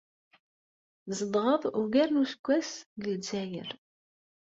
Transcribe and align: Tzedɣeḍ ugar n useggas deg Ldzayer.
Tzedɣeḍ 1.07 1.61
ugar 1.81 2.09
n 2.11 2.21
useggas 2.23 2.71
deg 2.95 3.05
Ldzayer. 3.15 3.69